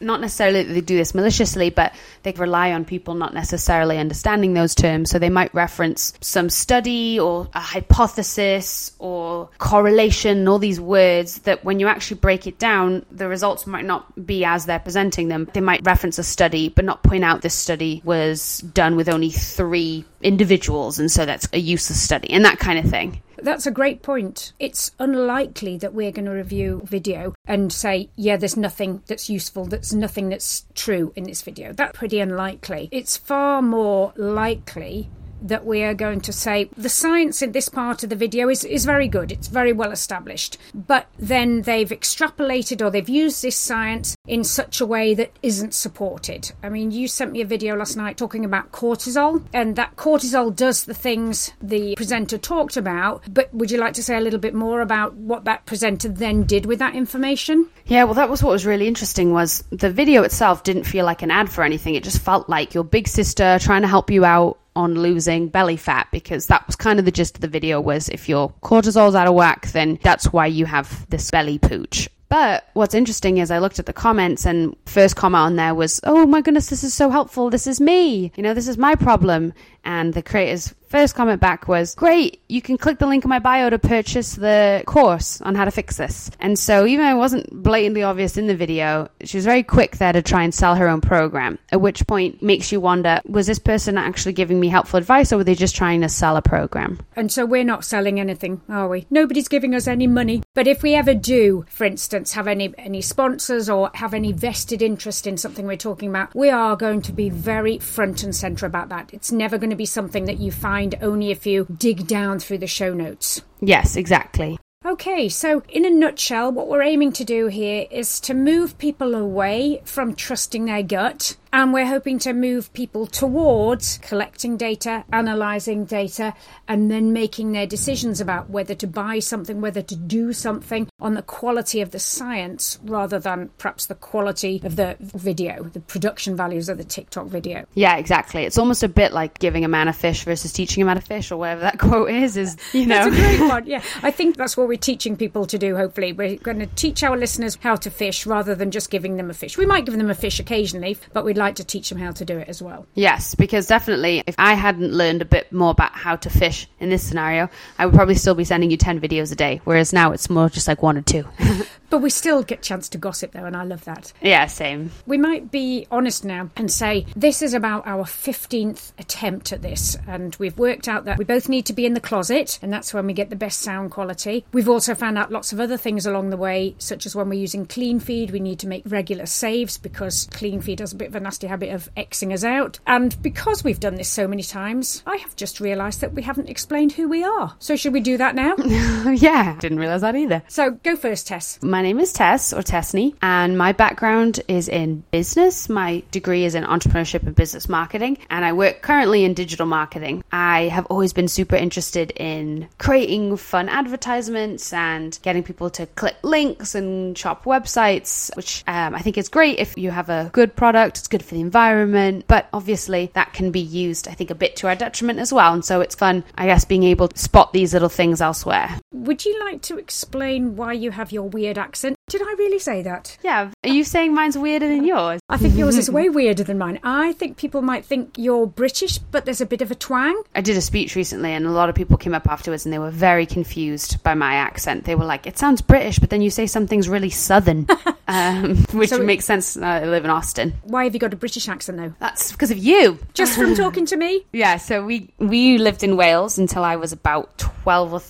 not 0.00 0.20
necessarily 0.20 0.62
that 0.62 0.72
they 0.72 0.80
do 0.80 0.96
this 0.96 1.14
maliciously, 1.14 1.70
but 1.70 1.94
they 2.24 2.32
rely 2.32 2.72
on 2.72 2.84
people 2.84 3.14
not 3.14 3.32
necessarily 3.32 3.96
understanding 3.98 4.52
those 4.52 4.74
terms. 4.74 5.10
So 5.10 5.18
they 5.18 5.30
might 5.30 5.54
reference 5.54 6.12
some 6.20 6.50
study 6.50 7.18
or 7.18 7.48
a 7.54 7.60
hypothesis 7.60 8.92
or 8.98 9.48
correlation, 9.58 10.46
all 10.48 10.58
these 10.58 10.80
words 10.80 11.38
that 11.40 11.64
when 11.64 11.80
you 11.80 11.86
actually 11.86 12.18
break 12.18 12.46
it 12.46 12.58
down, 12.58 13.06
the 13.10 13.28
results 13.28 13.66
might 13.66 13.84
not 13.84 14.26
be 14.26 14.44
as 14.44 14.66
they're 14.66 14.78
presenting 14.78 15.28
them. 15.28 15.48
They 15.52 15.60
might 15.60 15.86
reference 15.86 16.18
a 16.18 16.24
study, 16.24 16.68
but 16.68 16.84
not 16.84 17.02
point 17.02 17.24
out 17.24 17.42
this 17.42 17.54
study 17.54 18.02
was 18.04 18.58
done 18.58 18.96
with 18.96 19.08
only 19.08 19.30
three 19.30 20.04
individuals, 20.22 20.98
and 20.98 21.10
so 21.10 21.24
that's 21.24 21.48
a 21.52 21.58
useless 21.58 22.02
study, 22.02 22.30
and 22.30 22.44
that 22.44 22.58
kind 22.58 22.78
of 22.78 22.90
thing. 22.90 23.20
That's 23.44 23.66
a 23.66 23.70
great 23.70 24.00
point. 24.00 24.54
It's 24.58 24.92
unlikely 24.98 25.76
that 25.76 25.92
we're 25.92 26.12
going 26.12 26.24
to 26.24 26.30
review 26.30 26.80
video 26.86 27.34
and 27.46 27.70
say, 27.70 28.08
yeah, 28.16 28.38
there's 28.38 28.56
nothing 28.56 29.02
that's 29.06 29.28
useful, 29.28 29.66
there's 29.66 29.92
nothing 29.92 30.30
that's 30.30 30.64
true 30.74 31.12
in 31.14 31.24
this 31.24 31.42
video. 31.42 31.74
That's 31.74 31.94
pretty 31.94 32.20
unlikely. 32.20 32.88
It's 32.90 33.18
far 33.18 33.60
more 33.60 34.14
likely 34.16 35.10
that 35.44 35.64
we 35.64 35.82
are 35.82 35.94
going 35.94 36.20
to 36.22 36.32
say 36.32 36.68
the 36.76 36.88
science 36.88 37.42
in 37.42 37.52
this 37.52 37.68
part 37.68 38.02
of 38.02 38.10
the 38.10 38.16
video 38.16 38.48
is, 38.48 38.64
is 38.64 38.84
very 38.84 39.06
good, 39.06 39.30
it's 39.30 39.48
very 39.48 39.72
well 39.72 39.92
established, 39.92 40.58
but 40.74 41.06
then 41.18 41.62
they've 41.62 41.90
extrapolated 41.90 42.84
or 42.84 42.90
they've 42.90 43.08
used 43.08 43.42
this 43.42 43.56
science 43.56 44.16
in 44.26 44.42
such 44.42 44.80
a 44.80 44.86
way 44.86 45.14
that 45.14 45.30
isn't 45.42 45.74
supported. 45.74 46.50
I 46.62 46.70
mean, 46.70 46.90
you 46.90 47.06
sent 47.06 47.32
me 47.32 47.42
a 47.42 47.46
video 47.46 47.76
last 47.76 47.96
night 47.96 48.16
talking 48.16 48.44
about 48.44 48.72
cortisol, 48.72 49.44
and 49.52 49.76
that 49.76 49.96
cortisol 49.96 50.54
does 50.54 50.84
the 50.84 50.94
things 50.94 51.52
the 51.62 51.94
presenter 51.94 52.38
talked 52.38 52.76
about, 52.76 53.22
but 53.28 53.52
would 53.54 53.70
you 53.70 53.78
like 53.78 53.94
to 53.94 54.02
say 54.02 54.16
a 54.16 54.20
little 54.20 54.40
bit 54.40 54.54
more 54.54 54.80
about 54.80 55.14
what 55.14 55.44
that 55.44 55.66
presenter 55.66 56.08
then 56.08 56.44
did 56.44 56.66
with 56.66 56.78
that 56.78 56.94
information? 56.94 57.68
Yeah, 57.86 58.04
well, 58.04 58.14
that 58.14 58.30
was 58.30 58.42
what 58.42 58.50
was 58.50 58.64
really 58.64 58.88
interesting 58.88 59.32
was 59.32 59.62
the 59.70 59.90
video 59.90 60.22
itself 60.22 60.62
didn't 60.62 60.84
feel 60.84 61.04
like 61.04 61.22
an 61.22 61.30
ad 61.30 61.50
for 61.50 61.62
anything. 61.62 61.94
It 61.94 62.02
just 62.02 62.20
felt 62.20 62.48
like 62.48 62.72
your 62.72 62.84
big 62.84 63.08
sister 63.08 63.58
trying 63.60 63.82
to 63.82 63.88
help 63.88 64.10
you 64.10 64.24
out 64.24 64.58
on 64.76 64.94
losing 64.94 65.48
belly 65.48 65.76
fat 65.76 66.08
because 66.10 66.46
that 66.46 66.66
was 66.66 66.76
kind 66.76 66.98
of 66.98 67.04
the 67.04 67.10
gist 67.10 67.36
of 67.36 67.40
the 67.40 67.48
video 67.48 67.80
was 67.80 68.08
if 68.08 68.28
your 68.28 68.52
cortisol's 68.62 69.14
out 69.14 69.26
of 69.26 69.34
whack 69.34 69.68
then 69.68 69.98
that's 70.02 70.32
why 70.32 70.46
you 70.46 70.66
have 70.66 71.08
this 71.10 71.30
belly 71.30 71.58
pooch 71.58 72.08
but 72.28 72.68
what's 72.72 72.94
interesting 72.94 73.38
is 73.38 73.52
I 73.52 73.58
looked 73.60 73.78
at 73.78 73.86
the 73.86 73.92
comments 73.92 74.44
and 74.44 74.74
first 74.86 75.14
comment 75.14 75.42
on 75.42 75.54
there 75.54 75.72
was, 75.72 76.00
"Oh 76.02 76.26
my 76.26 76.40
goodness, 76.40 76.66
this 76.66 76.82
is 76.82 76.92
so 76.92 77.08
helpful. 77.08 77.48
This 77.48 77.68
is 77.68 77.80
me. 77.80 78.32
You 78.34 78.42
know, 78.42 78.54
this 78.54 78.66
is 78.66 78.76
my 78.76 78.96
problem." 78.96 79.52
And 79.84 80.14
the 80.14 80.22
creator's 80.22 80.74
first 80.94 81.16
comment 81.16 81.40
back 81.40 81.66
was, 81.66 81.92
Great, 81.96 82.40
you 82.48 82.62
can 82.62 82.78
click 82.78 83.00
the 83.00 83.06
link 83.06 83.24
in 83.24 83.28
my 83.28 83.40
bio 83.40 83.68
to 83.68 83.80
purchase 83.80 84.36
the 84.36 84.80
course 84.86 85.40
on 85.40 85.56
how 85.56 85.64
to 85.64 85.72
fix 85.72 85.96
this. 85.96 86.30
And 86.38 86.56
so, 86.56 86.86
even 86.86 87.04
though 87.04 87.10
it 87.10 87.18
wasn't 87.18 87.50
blatantly 87.64 88.04
obvious 88.04 88.36
in 88.36 88.46
the 88.46 88.54
video, 88.54 89.10
she 89.24 89.36
was 89.36 89.44
very 89.44 89.64
quick 89.64 89.96
there 89.96 90.12
to 90.12 90.22
try 90.22 90.44
and 90.44 90.54
sell 90.54 90.76
her 90.76 90.86
own 90.86 91.00
program. 91.00 91.58
At 91.72 91.80
which 91.80 92.06
point, 92.06 92.42
makes 92.42 92.70
you 92.70 92.80
wonder 92.80 93.20
was 93.26 93.48
this 93.48 93.58
person 93.58 93.98
actually 93.98 94.34
giving 94.34 94.60
me 94.60 94.68
helpful 94.68 94.98
advice 94.98 95.32
or 95.32 95.38
were 95.38 95.44
they 95.44 95.56
just 95.56 95.74
trying 95.74 96.00
to 96.02 96.08
sell 96.08 96.36
a 96.36 96.42
program? 96.42 97.00
And 97.16 97.32
so, 97.32 97.44
we're 97.44 97.64
not 97.64 97.84
selling 97.84 98.20
anything, 98.20 98.60
are 98.68 98.88
we? 98.88 99.08
Nobody's 99.10 99.48
giving 99.48 99.74
us 99.74 99.88
any 99.88 100.06
money. 100.06 100.44
But 100.54 100.68
if 100.68 100.84
we 100.84 100.94
ever 100.94 101.14
do, 101.14 101.64
for 101.68 101.86
instance, 101.86 102.34
have 102.34 102.46
any, 102.46 102.72
any 102.78 103.00
sponsors 103.00 103.68
or 103.68 103.90
have 103.94 104.14
any 104.14 104.30
vested 104.30 104.80
interest 104.80 105.26
in 105.26 105.38
something 105.38 105.66
we're 105.66 105.76
talking 105.76 106.10
about, 106.10 106.36
we 106.36 106.50
are 106.50 106.76
going 106.76 107.02
to 107.02 107.12
be 107.12 107.30
very 107.30 107.80
front 107.80 108.22
and 108.22 108.32
center 108.32 108.64
about 108.64 108.90
that. 108.90 109.10
It's 109.12 109.32
never 109.32 109.58
going 109.58 109.70
to 109.70 109.76
be 109.76 109.86
something 109.86 110.26
that 110.26 110.38
you 110.38 110.52
find 110.52 110.83
only 111.00 111.30
if 111.30 111.46
you 111.46 111.66
dig 111.74 112.06
down 112.06 112.38
through 112.38 112.58
the 112.58 112.66
show 112.66 112.92
notes. 112.92 113.42
Yes, 113.60 113.96
exactly. 113.96 114.58
Okay, 114.86 115.30
so 115.30 115.62
in 115.70 115.86
a 115.86 115.90
nutshell, 115.90 116.52
what 116.52 116.68
we're 116.68 116.82
aiming 116.82 117.12
to 117.14 117.24
do 117.24 117.46
here 117.46 117.86
is 117.90 118.20
to 118.20 118.34
move 118.34 118.76
people 118.76 119.14
away 119.14 119.80
from 119.86 120.14
trusting 120.14 120.66
their 120.66 120.82
gut 120.82 121.36
and 121.54 121.72
we're 121.72 121.86
hoping 121.86 122.18
to 122.18 122.32
move 122.32 122.72
people 122.72 123.06
towards 123.06 123.98
collecting 123.98 124.56
data, 124.56 125.04
analysing 125.12 125.84
data, 125.84 126.34
and 126.66 126.90
then 126.90 127.12
making 127.12 127.52
their 127.52 127.64
decisions 127.64 128.20
about 128.20 128.50
whether 128.50 128.74
to 128.74 128.88
buy 128.88 129.20
something, 129.20 129.60
whether 129.60 129.80
to 129.80 129.94
do 129.94 130.32
something 130.32 130.88
on 130.98 131.14
the 131.14 131.22
quality 131.22 131.80
of 131.80 131.92
the 131.92 132.00
science 132.00 132.80
rather 132.82 133.20
than 133.20 133.50
perhaps 133.56 133.86
the 133.86 133.94
quality 133.94 134.60
of 134.64 134.74
the 134.74 134.96
video, 134.98 135.62
the 135.62 135.78
production 135.78 136.36
values 136.36 136.68
of 136.68 136.76
the 136.76 136.82
TikTok 136.82 137.26
video. 137.26 137.64
Yeah, 137.74 137.98
exactly. 137.98 138.42
It's 138.42 138.58
almost 138.58 138.82
a 138.82 138.88
bit 138.88 139.12
like 139.12 139.38
giving 139.38 139.64
a 139.64 139.68
man 139.68 139.86
a 139.86 139.92
fish 139.92 140.24
versus 140.24 140.52
teaching 140.52 140.82
a 140.82 140.86
man 140.86 140.96
a 140.96 141.00
fish, 141.00 141.30
or 141.30 141.36
whatever 141.36 141.60
that 141.60 141.78
quote 141.78 142.10
is. 142.10 142.36
Is 142.36 142.56
you 142.72 142.84
know, 142.86 143.08
that's 143.08 143.16
a 143.16 143.20
great 143.20 143.48
one. 143.48 143.66
Yeah, 143.74 143.82
I 144.02 144.10
think 144.10 144.36
that's 144.36 144.56
what 144.56 144.66
we're 144.66 144.76
teaching 144.76 145.16
people 145.16 145.46
to 145.46 145.56
do. 145.56 145.76
Hopefully, 145.76 146.12
we're 146.12 146.36
going 146.36 146.58
to 146.58 146.66
teach 146.66 147.04
our 147.04 147.16
listeners 147.16 147.56
how 147.62 147.76
to 147.76 147.90
fish 147.90 148.26
rather 148.26 148.56
than 148.56 148.72
just 148.72 148.90
giving 148.90 149.16
them 149.16 149.30
a 149.30 149.34
fish. 149.34 149.56
We 149.56 149.66
might 149.66 149.84
give 149.84 149.96
them 149.96 150.10
a 150.10 150.14
fish 150.14 150.40
occasionally, 150.40 150.98
but 151.12 151.24
we'd 151.24 151.38
like 151.38 151.43
to 151.52 151.64
teach 151.64 151.88
them 151.88 151.98
how 151.98 152.12
to 152.12 152.24
do 152.24 152.38
it 152.38 152.48
as 152.48 152.62
well. 152.62 152.86
Yes, 152.94 153.34
because 153.34 153.66
definitely 153.66 154.22
if 154.26 154.34
I 154.38 154.54
hadn't 154.54 154.92
learned 154.92 155.22
a 155.22 155.24
bit 155.24 155.52
more 155.52 155.70
about 155.70 155.92
how 155.92 156.16
to 156.16 156.30
fish 156.30 156.68
in 156.80 156.90
this 156.90 157.02
scenario, 157.02 157.48
I 157.78 157.86
would 157.86 157.94
probably 157.94 158.14
still 158.14 158.34
be 158.34 158.44
sending 158.44 158.70
you 158.70 158.76
10 158.76 159.00
videos 159.00 159.32
a 159.32 159.36
day, 159.36 159.60
whereas 159.64 159.92
now 159.92 160.12
it's 160.12 160.30
more 160.30 160.48
just 160.48 160.68
like 160.68 160.82
one 160.82 160.96
or 160.96 161.02
two. 161.02 161.24
but 161.90 161.98
we 161.98 162.10
still 162.10 162.42
get 162.42 162.62
chance 162.62 162.88
to 162.90 162.98
gossip 162.98 163.32
though, 163.32 163.44
and 163.44 163.56
I 163.56 163.64
love 163.64 163.84
that. 163.84 164.12
Yeah, 164.20 164.46
same. 164.46 164.90
We 165.06 165.18
might 165.18 165.50
be 165.50 165.86
honest 165.90 166.24
now 166.24 166.50
and 166.56 166.70
say 166.70 167.06
this 167.14 167.42
is 167.42 167.54
about 167.54 167.86
our 167.86 168.04
15th 168.04 168.92
attempt 168.98 169.52
at 169.52 169.62
this, 169.62 169.96
and 170.06 170.34
we've 170.36 170.58
worked 170.58 170.88
out 170.88 171.04
that 171.04 171.18
we 171.18 171.24
both 171.24 171.48
need 171.48 171.66
to 171.66 171.72
be 171.72 171.86
in 171.86 171.94
the 171.94 172.00
closet, 172.00 172.58
and 172.62 172.72
that's 172.72 172.92
when 172.92 173.06
we 173.06 173.12
get 173.12 173.30
the 173.30 173.36
best 173.36 173.60
sound 173.60 173.90
quality. 173.90 174.44
We've 174.52 174.68
also 174.68 174.94
found 174.94 175.18
out 175.18 175.30
lots 175.30 175.52
of 175.52 175.60
other 175.60 175.76
things 175.76 176.06
along 176.06 176.30
the 176.30 176.36
way, 176.36 176.74
such 176.78 177.06
as 177.06 177.14
when 177.14 177.28
we're 177.28 177.40
using 177.40 177.66
Cleanfeed, 177.66 178.30
we 178.30 178.40
need 178.40 178.58
to 178.60 178.68
make 178.68 178.82
regular 178.86 179.26
saves 179.26 179.78
because 179.78 180.26
Cleanfeed 180.28 180.80
has 180.80 180.92
a 180.92 180.96
bit 180.96 181.08
of 181.08 181.16
a 181.16 181.20
nasty 181.34 181.48
habit 181.48 181.70
of 181.70 181.92
Xing 181.96 182.32
us 182.32 182.44
out. 182.44 182.78
And 182.86 183.20
because 183.20 183.64
we've 183.64 183.80
done 183.80 183.96
this 183.96 184.08
so 184.08 184.28
many 184.28 184.44
times, 184.44 185.02
I 185.04 185.16
have 185.16 185.34
just 185.34 185.58
realised 185.58 186.00
that 186.00 186.12
we 186.12 186.22
haven't 186.22 186.48
explained 186.48 186.92
who 186.92 187.08
we 187.08 187.24
are. 187.24 187.56
So 187.58 187.74
should 187.74 187.92
we 187.92 188.00
do 188.00 188.16
that 188.18 188.36
now? 188.36 188.54
yeah, 189.10 189.56
didn't 189.58 189.80
realise 189.80 190.02
that 190.02 190.14
either. 190.14 190.44
So 190.46 190.70
go 190.70 190.94
first, 190.94 191.26
Tess. 191.26 191.60
My 191.60 191.82
name 191.82 191.98
is 191.98 192.12
Tess 192.12 192.52
or 192.52 192.60
Tessney, 192.60 193.16
and 193.20 193.58
my 193.58 193.72
background 193.72 194.42
is 194.46 194.68
in 194.68 195.02
business. 195.10 195.68
My 195.68 196.04
degree 196.12 196.44
is 196.44 196.54
in 196.54 196.62
entrepreneurship 196.62 197.24
and 197.24 197.34
business 197.34 197.68
marketing, 197.68 198.18
and 198.30 198.44
I 198.44 198.52
work 198.52 198.80
currently 198.80 199.24
in 199.24 199.34
digital 199.34 199.66
marketing. 199.66 200.22
I 200.30 200.68
have 200.68 200.86
always 200.86 201.12
been 201.12 201.26
super 201.26 201.56
interested 201.56 202.12
in 202.12 202.68
creating 202.78 203.38
fun 203.38 203.68
advertisements 203.68 204.72
and 204.72 205.18
getting 205.22 205.42
people 205.42 205.68
to 205.70 205.86
click 205.86 206.14
links 206.22 206.76
and 206.76 207.18
shop 207.18 207.44
websites, 207.44 208.34
which 208.36 208.62
um, 208.68 208.94
I 208.94 209.00
think 209.00 209.18
is 209.18 209.28
great 209.28 209.58
if 209.58 209.76
you 209.76 209.90
have 209.90 210.08
a 210.08 210.30
good 210.32 210.54
product, 210.54 210.98
it's 210.98 211.08
good 211.08 211.23
for 211.24 211.34
the 211.34 211.40
environment, 211.40 212.24
but 212.28 212.48
obviously 212.52 213.10
that 213.14 213.32
can 213.32 213.50
be 213.50 213.60
used, 213.60 214.08
I 214.08 214.12
think, 214.12 214.30
a 214.30 214.34
bit 214.34 214.56
to 214.56 214.68
our 214.68 214.76
detriment 214.76 215.18
as 215.18 215.32
well. 215.32 215.52
And 215.52 215.64
so 215.64 215.80
it's 215.80 215.94
fun, 215.94 216.24
I 216.36 216.46
guess, 216.46 216.64
being 216.64 216.84
able 216.84 217.08
to 217.08 217.18
spot 217.18 217.52
these 217.52 217.72
little 217.72 217.88
things 217.88 218.20
elsewhere. 218.20 218.78
Would 218.92 219.24
you 219.24 219.38
like 219.40 219.62
to 219.62 219.78
explain 219.78 220.56
why 220.56 220.72
you 220.72 220.90
have 220.90 221.12
your 221.12 221.28
weird 221.28 221.58
accent? 221.58 221.96
Did 222.08 222.22
I 222.22 222.34
really 222.38 222.58
say 222.58 222.82
that? 222.82 223.16
Yeah. 223.22 223.50
Are 223.64 223.68
you 223.68 223.82
saying 223.82 224.14
mine's 224.14 224.36
weirder 224.36 224.68
than 224.68 224.84
yours? 224.84 225.20
I 225.28 225.38
think 225.38 225.56
yours 225.56 225.78
is 225.78 225.90
way 225.90 226.10
weirder 226.10 226.44
than 226.44 226.58
mine. 226.58 226.78
I 226.82 227.12
think 227.12 227.38
people 227.38 227.62
might 227.62 227.84
think 227.84 228.14
you're 228.16 228.46
British, 228.46 228.98
but 228.98 229.24
there's 229.24 229.40
a 229.40 229.46
bit 229.46 229.62
of 229.62 229.70
a 229.70 229.74
twang. 229.74 230.22
I 230.34 230.42
did 230.42 230.56
a 230.56 230.60
speech 230.60 230.96
recently, 230.96 231.32
and 231.32 231.46
a 231.46 231.50
lot 231.50 231.68
of 231.68 231.74
people 231.74 231.96
came 231.96 232.14
up 232.14 232.28
afterwards 232.28 232.66
and 232.66 232.72
they 232.72 232.78
were 232.78 232.90
very 232.90 233.24
confused 233.24 234.02
by 234.02 234.14
my 234.14 234.34
accent. 234.34 234.84
They 234.84 234.94
were 234.94 235.04
like, 235.04 235.26
it 235.26 235.38
sounds 235.38 235.62
British, 235.62 235.98
but 235.98 236.10
then 236.10 236.20
you 236.20 236.30
say 236.30 236.46
something's 236.46 236.88
really 236.88 237.10
southern, 237.10 237.66
um, 238.08 238.56
which 238.72 238.90
so 238.90 239.02
makes 239.02 239.24
sense. 239.24 239.56
Uh, 239.56 239.64
I 239.64 239.84
live 239.84 240.04
in 240.04 240.10
Austin. 240.10 240.54
Why 240.64 240.84
have 240.84 240.94
you 240.94 241.00
got 241.00 241.12
a 241.12 241.16
British 241.16 241.48
accent, 241.48 241.78
though? 241.78 241.94
That's 242.00 242.32
because 242.32 242.50
of 242.50 242.58
you. 242.58 242.98
Just 243.14 243.36
from 243.36 243.54
talking 243.54 243.86
to 243.86 243.96
me? 243.96 244.24
Yeah, 244.32 244.56
so 244.56 244.84
we, 244.84 245.10
we 245.18 245.58
lived 245.58 245.82
in 245.82 245.96
Wales 245.96 246.38
until 246.38 246.64
I 246.64 246.76
was 246.76 246.92
about 246.92 247.38
12 247.38 247.92
or 247.92 248.00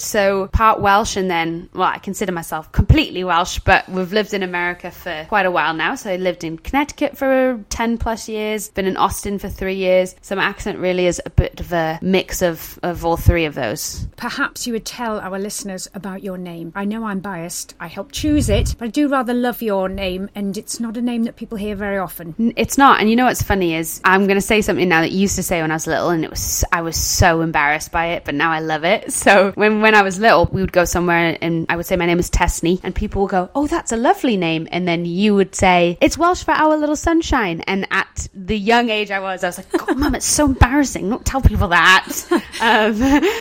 13 0.00 0.08
so 0.08 0.48
part 0.48 0.80
Welsh 0.80 1.16
and 1.16 1.30
then, 1.30 1.68
well, 1.74 1.88
I 1.88 1.98
consider 1.98 2.32
myself 2.32 2.70
completely 2.72 3.24
Welsh, 3.24 3.58
but 3.60 3.88
we've 3.88 4.12
lived 4.12 4.34
in 4.34 4.42
America 4.42 4.90
for 4.90 5.26
quite 5.28 5.46
a 5.46 5.50
while 5.50 5.74
now. 5.74 5.94
So 5.94 6.10
I 6.10 6.16
lived 6.16 6.44
in 6.44 6.58
Connecticut 6.58 7.16
for 7.16 7.62
10 7.70 7.98
plus 7.98 8.28
years, 8.28 8.68
been 8.70 8.86
in 8.86 8.96
Austin 8.96 9.38
for 9.38 9.48
three 9.48 9.76
years. 9.76 10.14
So 10.22 10.36
my 10.36 10.44
accent 10.44 10.78
really 10.78 11.06
is 11.06 11.20
a 11.24 11.30
bit 11.30 11.60
of 11.60 11.72
a 11.72 11.98
mix 12.02 12.42
of, 12.42 12.78
of 12.82 13.04
all 13.04 13.16
three 13.16 13.44
of 13.44 13.54
those. 13.54 14.06
Perhaps 14.16 14.66
you 14.66 14.72
would 14.72 14.86
tell 14.86 15.20
our 15.20 15.38
listeners 15.38 15.88
about 15.94 16.22
your 16.22 16.38
name. 16.38 16.72
I 16.74 16.84
know 16.84 17.04
I'm 17.04 17.20
biased. 17.20 17.74
I 17.80 17.88
helped 17.88 18.14
choose 18.14 18.48
it, 18.48 18.74
but 18.78 18.86
I 18.86 18.88
do 18.88 19.08
rather 19.08 19.34
love 19.34 19.62
your 19.62 19.88
name, 19.88 20.30
and 20.34 20.56
it's 20.56 20.80
not 20.80 20.96
a 20.96 21.02
name 21.02 21.24
that 21.24 21.36
people 21.36 21.58
hear 21.58 21.74
very 21.74 21.98
often. 21.98 22.34
It's 22.56 22.78
not. 22.78 23.00
And 23.00 23.10
you 23.10 23.16
know 23.16 23.26
what's 23.26 23.42
funny 23.42 23.74
is 23.74 24.00
I'm 24.04 24.26
going 24.26 24.36
to 24.36 24.40
say 24.40 24.62
something 24.62 24.88
now 24.88 25.02
that 25.02 25.12
you 25.12 25.20
used 25.20 25.36
to 25.36 25.42
say 25.42 25.60
when 25.60 25.70
I 25.70 25.74
was 25.74 25.86
little, 25.86 26.10
and 26.10 26.24
it 26.24 26.30
was 26.30 26.64
I 26.72 26.82
was 26.82 26.96
so 26.96 27.40
embarrassed 27.40 27.92
by 27.92 28.06
it, 28.08 28.24
but 28.24 28.34
now 28.34 28.50
I 28.50 28.60
love 28.60 28.84
it. 28.84 29.12
So 29.12 29.52
when 29.52 29.80
when 29.80 29.87
I 29.94 30.02
was 30.02 30.18
little, 30.18 30.46
we 30.46 30.60
would 30.60 30.72
go 30.72 30.84
somewhere 30.84 31.36
and 31.40 31.66
I 31.68 31.76
would 31.76 31.86
say 31.86 31.96
my 31.96 32.06
name 32.06 32.18
is 32.18 32.30
Tesney, 32.30 32.80
and 32.82 32.94
people 32.94 33.22
would 33.22 33.30
go, 33.30 33.50
"Oh, 33.54 33.66
that's 33.66 33.92
a 33.92 33.96
lovely 33.96 34.36
name," 34.36 34.68
and 34.70 34.86
then 34.86 35.04
you 35.04 35.34
would 35.34 35.54
say, 35.54 35.98
"It's 36.00 36.16
Welsh 36.18 36.44
for 36.44 36.52
our 36.52 36.76
little 36.76 36.96
sunshine." 36.96 37.60
And 37.62 37.86
at 37.90 38.28
the 38.34 38.58
young 38.58 38.90
age 38.90 39.10
I 39.10 39.20
was, 39.20 39.44
I 39.44 39.48
was 39.48 39.58
like, 39.58 39.72
"God, 39.72 39.96
mum, 39.96 40.14
it's 40.14 40.26
so 40.26 40.46
embarrassing. 40.46 41.08
Don't 41.08 41.24
tell 41.24 41.40
people 41.40 41.68
that." 41.68 42.08
um, 42.60 42.98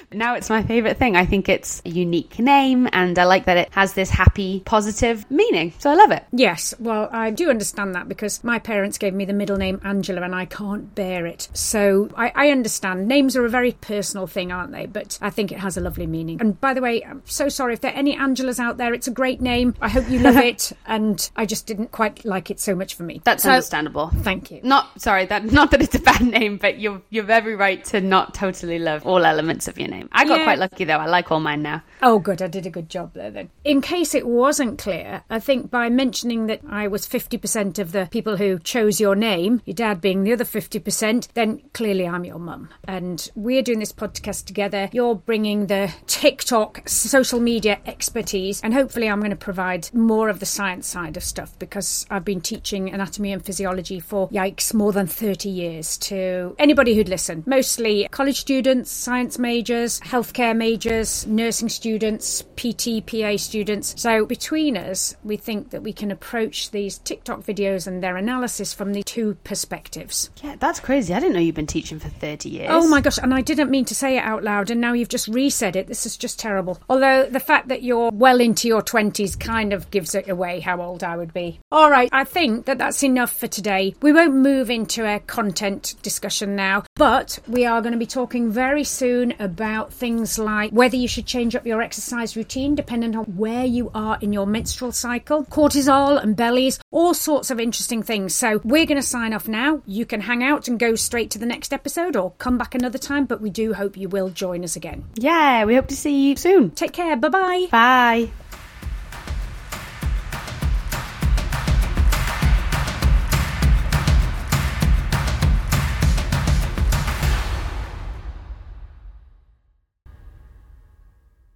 now 0.12 0.36
it's 0.36 0.50
my 0.50 0.64
favorite 0.64 0.98
thing. 0.98 1.16
I 1.16 1.26
think 1.26 1.50
it's 1.50 1.82
a 1.86 1.90
unique 1.90 2.40
name, 2.40 2.88
and 2.92 3.18
I 3.18 3.26
like 3.26 3.46
that 3.46 3.58
it 3.58 3.70
has 3.72 3.94
this 3.94 4.10
happy, 4.10 4.62
positive 4.66 5.30
meaning. 5.30 5.74
So 5.80 5.90
I 5.90 5.96
love 5.96 6.12
it. 6.12 6.24
Yes, 6.32 6.74
well, 6.80 7.10
I 7.12 7.32
do 7.32 7.50
understand 7.50 7.96
that 7.96 8.08
because 8.08 8.44
my 8.44 8.60
parents 8.60 8.98
gave 8.98 9.14
me 9.14 9.26
the 9.26 9.34
middle 9.34 9.58
name 9.58 9.80
Angela, 9.84 10.22
and 10.22 10.36
I 10.36 10.46
can't 10.46 10.94
bear 10.96 11.26
it. 11.26 11.50
So 11.54 12.10
I, 12.16 12.32
I 12.36 12.50
understand. 12.50 13.08
Names 13.08 13.36
are 13.36 13.46
a 13.46 13.50
very 13.50 13.74
personal 13.74 14.28
thing, 14.28 14.52
aren't 14.52 14.72
they? 14.72 14.86
But 14.86 15.18
I 15.22 15.30
think 15.30 15.52
it 15.52 15.60
has 15.60 15.78
a 15.78 15.82
lovely 15.82 16.08
meaning. 16.08 16.37
And 16.40 16.60
by 16.60 16.74
the 16.74 16.82
way, 16.82 17.04
I'm 17.04 17.22
so 17.26 17.50
sorry 17.50 17.74
if 17.74 17.82
there 17.82 17.92
are 17.92 17.96
any 17.96 18.16
Angelas 18.16 18.60
out 18.60 18.78
there. 18.78 18.94
It's 18.94 19.08
a 19.08 19.12
great 19.12 19.42
name. 19.42 19.76
I 19.82 19.90
hope 19.90 20.10
you 20.10 20.20
love 20.20 20.38
it. 20.38 20.72
And 20.86 21.30
I 21.36 21.46
just 21.46 21.66
didn't 21.66 21.92
quite 21.92 22.26
like 22.26 22.50
it 22.52 22.60
so 22.60 22.76
much 22.76 22.96
for 22.96 23.04
me. 23.04 23.22
That's 23.24 23.44
so, 23.44 23.52
understandable. 23.52 24.10
Thank 24.22 24.52
you. 24.52 24.62
Not 24.64 25.02
sorry 25.02 25.26
that 25.26 25.46
not 25.52 25.72
that 25.72 25.82
it's 25.82 25.96
a 25.96 26.00
bad 26.00 26.22
name, 26.22 26.58
but 26.58 26.80
you're 26.80 27.02
you're 27.10 27.24
very 27.24 27.56
right 27.56 27.84
to 27.86 28.02
not 28.02 28.34
totally 28.34 28.80
love 28.80 29.06
all 29.06 29.26
elements 29.26 29.68
of 29.68 29.78
your 29.78 29.88
name. 29.88 30.10
I 30.12 30.26
got 30.26 30.40
yeah. 30.40 30.44
quite 30.44 30.60
lucky 30.60 30.84
though. 30.84 30.98
I 30.98 31.06
like 31.06 31.32
all 31.32 31.40
mine 31.40 31.62
now. 31.62 31.84
Oh, 32.02 32.20
good. 32.20 32.42
I 32.42 32.48
did 32.48 32.66
a 32.66 32.70
good 32.70 32.90
job 32.90 33.14
there 33.14 33.32
then. 33.32 33.50
In 33.64 33.82
case 33.82 34.14
it 34.14 34.28
wasn't 34.28 34.78
clear, 34.78 35.24
I 35.30 35.40
think 35.40 35.72
by 35.72 35.90
mentioning 35.90 36.48
that 36.48 36.62
I 36.70 36.88
was 36.88 37.08
50% 37.08 37.80
of 37.80 37.92
the 37.92 38.08
people 38.12 38.38
who 38.38 38.60
chose 38.60 39.00
your 39.00 39.16
name, 39.16 39.62
your 39.66 39.74
dad 39.74 40.02
being 40.02 40.24
the 40.24 40.34
other 40.34 40.44
50%, 40.44 41.28
then 41.34 41.62
clearly 41.74 42.08
I'm 42.08 42.24
your 42.24 42.40
mum. 42.40 42.70
And 42.84 43.30
we're 43.36 43.64
doing 43.64 43.80
this 43.80 43.92
podcast 43.92 44.46
together. 44.46 44.90
You're 44.92 45.16
bringing 45.16 45.68
the 45.68 45.94
TikTok 46.28 46.90
social 46.90 47.40
media 47.40 47.80
expertise, 47.86 48.60
and 48.60 48.74
hopefully 48.74 49.08
I'm 49.08 49.20
going 49.20 49.30
to 49.30 49.38
provide 49.38 49.88
more 49.94 50.28
of 50.28 50.42
the 50.42 50.46
science 50.46 50.86
side 50.86 51.16
of 51.16 51.24
stuff 51.24 51.58
because 51.58 52.06
I've 52.10 52.26
been 52.26 52.42
teaching 52.42 52.90
anatomy 52.90 53.32
and 53.32 53.42
physiology 53.46 54.02
for, 54.02 54.28
yikes, 54.28 54.74
more 54.74 54.92
than 54.92 55.08
30 55.08 55.48
years 55.48 55.98
to 56.00 56.54
anybody 56.60 56.96
who'd 56.96 57.08
listen. 57.08 57.44
Mostly 57.46 58.10
college 58.12 58.42
students, 58.42 58.92
science 58.92 59.40
majors, 59.40 60.02
healthcare 60.02 60.54
majors, 60.54 61.26
nursing 61.28 61.70
students 61.70 62.44
PT, 62.58 63.06
PA 63.06 63.38
students. 63.38 63.94
So 63.98 64.26
between 64.26 64.76
us, 64.76 65.16
we 65.24 65.38
think 65.38 65.70
that 65.70 65.84
we 65.84 65.94
can 65.94 66.12
approach 66.12 66.72
these 66.72 66.98
TikTok 66.98 67.44
videos 67.44 67.88
and 67.88 68.04
their 68.04 68.18
analysis 68.18 68.74
from 68.74 68.92
the 68.92 69.04
two 69.04 69.36
perspectives. 69.46 70.30
Yeah, 70.44 70.56
that's 70.60 70.82
crazy. 70.82 71.14
I 71.14 71.20
didn't 71.20 71.36
know 71.36 71.40
you've 71.40 71.56
been 71.56 71.68
teaching 71.68 72.00
for 72.00 72.10
30 72.10 72.50
years. 72.50 72.68
Oh 72.70 72.90
my 72.90 73.00
gosh, 73.00 73.18
and 73.18 73.34
I 73.34 73.42
didn't 73.42 73.70
mean 73.70 73.86
to 73.86 73.96
say 73.96 74.18
it 74.18 74.24
out 74.24 74.44
loud, 74.44 74.72
and 74.72 74.82
now 74.82 74.94
you've 74.94 75.08
just 75.08 75.32
resaid 75.32 75.76
it. 75.76 75.88
This 75.88 76.06
is 76.06 76.17
just 76.18 76.40
terrible. 76.40 76.80
Although 76.90 77.26
the 77.26 77.40
fact 77.40 77.68
that 77.70 77.84
you're 77.84 78.12
well 78.12 78.40
into 78.40 78.68
your 78.68 78.82
20s 78.82 79.40
kind 79.40 79.74
of 79.74 79.90
gives 79.92 80.16
it 80.16 80.30
away 80.30 80.60
how 80.60 80.82
old 80.82 81.04
I 81.04 81.18
would 81.18 81.34
be. 81.34 81.60
All 81.72 81.90
right, 81.90 82.10
I 82.12 82.24
think 82.24 82.66
that 82.66 82.78
that's 82.78 83.04
enough 83.04 83.32
for 83.32 83.48
today. 83.48 83.96
We 84.02 84.12
won't 84.12 84.36
move 84.36 84.70
into 84.70 85.06
a 85.06 85.20
content 85.20 85.96
discussion 86.02 86.56
now, 86.56 86.84
but 86.98 87.40
we 87.48 87.66
are 87.66 87.82
going 87.82 87.94
to 87.94 88.00
be 88.00 88.06
talking 88.06 88.52
very 88.52 88.84
soon 88.84 89.34
about 89.40 89.94
things 89.94 90.40
like 90.40 90.72
whether 90.72 90.96
you 90.96 91.08
should 91.08 91.26
change 91.26 91.56
up 91.56 91.66
your 91.66 91.82
exercise 91.82 92.36
routine 92.36 92.76
dependent 92.76 93.16
on 93.16 93.26
where 93.38 93.66
you 93.66 93.92
are 93.94 94.18
in 94.22 94.34
your 94.34 94.48
menstrual 94.48 94.92
cycle, 94.92 95.46
cortisol 95.46 96.22
and 96.22 96.36
bellies, 96.36 96.80
all 96.92 97.14
sorts 97.14 97.52
of 97.52 97.60
interesting 97.60 98.04
things. 98.04 98.36
So 98.36 98.62
we're 98.64 98.86
going 98.86 99.02
to 99.02 99.08
sign 99.08 99.34
off 99.34 99.48
now. 99.48 99.82
You 99.86 100.06
can 100.06 100.22
hang 100.22 100.44
out 100.44 100.68
and 100.68 100.80
go 100.80 100.96
straight 100.96 101.32
to 101.32 101.40
the 101.40 101.46
next 101.46 101.74
episode 101.74 102.16
or 102.16 102.32
come 102.32 102.58
back 102.58 102.76
another 102.76 102.98
time, 102.98 103.26
but 103.26 103.42
we 103.42 103.50
do 103.50 103.74
hope 103.74 103.98
you 103.98 104.10
will 104.10 104.30
join 104.30 104.64
us 104.64 104.76
again. 104.76 105.06
Yeah, 105.16 105.66
we 105.66 105.76
hope 105.76 105.88
to 105.88 105.96
see 105.96 106.30
you 106.30 106.36
soon. 106.36 106.72
Take 106.72 106.94
care. 106.94 107.16
Bye-bye. 107.16 107.68
Bye. 107.72 108.47